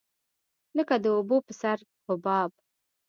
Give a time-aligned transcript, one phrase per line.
[0.77, 2.51] لکه د اوبو په سر حباب.